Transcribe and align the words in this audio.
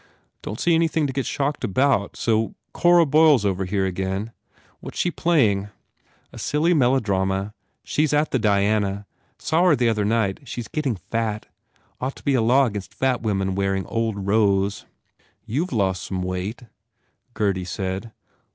"Don 0.41 0.55
t 0.55 0.61
see 0.63 0.73
anything 0.73 1.05
to 1.05 1.13
get 1.13 1.27
shocked 1.27 1.63
about. 1.63 2.17
So 2.17 2.55
Cora 2.73 3.05
Boyle 3.05 3.35
s 3.35 3.45
over 3.45 3.65
here 3.65 3.85
again? 3.85 4.31
What 4.79 4.95
s 4.95 4.99
she 4.99 5.11
play 5.11 5.51
ing?" 5.51 5.69
"A 6.33 6.39
silly 6.39 6.73
melodrama. 6.73 7.53
She 7.83 8.05
s 8.05 8.11
at 8.11 8.31
the 8.31 8.39
Diana. 8.39 9.05
Saw 9.37 9.61
her 9.65 9.75
the 9.75 9.89
other 9.89 10.03
night. 10.03 10.39
She 10.45 10.61
s 10.61 10.67
getting 10.67 10.95
fat. 10.95 11.45
Ought 11.99 12.15
to 12.15 12.23
be 12.25 12.33
a 12.33 12.41
law 12.41 12.65
against 12.65 12.95
fat 12.95 13.21
women 13.21 13.53
wearing 13.53 13.85
old 13.85 14.25
rose." 14.25 14.87
"You 15.45 15.67
ve 15.67 15.75
lost 15.75 16.01
some 16.01 16.23
weight," 16.23 16.63
Gurdy 17.35 17.65
said. 17.65 18.11